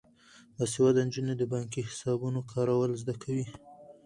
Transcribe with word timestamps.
باسواده 0.55 1.01
نجونې 1.07 1.33
د 1.37 1.43
بانکي 1.53 1.81
حسابونو 1.89 2.39
کارول 2.51 2.91
زده 3.01 3.15
کوي. 3.23 3.45